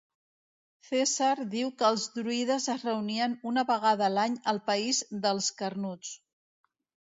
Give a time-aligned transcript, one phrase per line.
[0.87, 6.19] Cèsar diu que els druides es reunien una vegada a l'any al país dels carnuts.